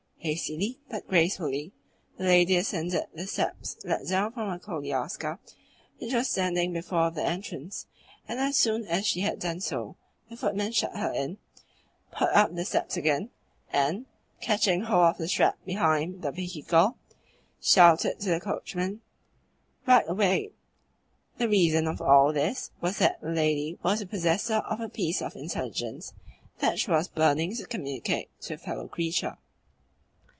Hastily, 0.23 0.77
but 0.87 1.07
gracefully, 1.07 1.71
the 2.17 2.25
lady 2.25 2.55
ascended 2.55 3.07
the 3.11 3.25
steps 3.25 3.77
let 3.83 4.07
down 4.07 4.31
from 4.31 4.49
a 4.51 4.59
koliaska 4.59 5.39
which 5.97 6.13
was 6.13 6.29
standing 6.29 6.71
before 6.71 7.09
the 7.09 7.23
entrance, 7.23 7.87
and 8.27 8.39
as 8.39 8.55
soon 8.55 8.85
as 8.85 9.07
she 9.07 9.21
had 9.21 9.39
done 9.39 9.61
so 9.61 9.95
the 10.29 10.37
footman 10.37 10.73
shut 10.73 10.95
her 10.95 11.11
in, 11.11 11.39
put 12.11 12.29
up 12.35 12.53
the 12.53 12.65
steps 12.65 12.95
again, 12.95 13.31
and, 13.73 14.05
catching 14.41 14.81
hold 14.81 15.05
of 15.07 15.17
the 15.17 15.27
strap 15.27 15.57
behind 15.65 16.21
the 16.21 16.31
vehicle, 16.31 16.99
shouted 17.59 18.19
to 18.19 18.29
the 18.29 18.39
coachman, 18.39 19.01
"Right 19.87 20.07
away!" 20.07 20.51
The 21.39 21.49
reason 21.49 21.87
of 21.87 21.99
all 21.99 22.31
this 22.31 22.69
was 22.79 22.99
that 22.99 23.19
the 23.21 23.29
lady 23.29 23.79
was 23.81 24.01
the 24.01 24.05
possessor 24.05 24.53
of 24.57 24.79
a 24.81 24.87
piece 24.87 25.19
of 25.19 25.35
intelligence 25.35 26.13
that 26.59 26.77
she 26.77 26.91
was 26.91 27.07
burning 27.07 27.55
to 27.55 27.65
communicate 27.65 28.29
to 28.41 28.53
a 28.53 28.57
fellow 28.57 28.87
creature. 28.87 29.39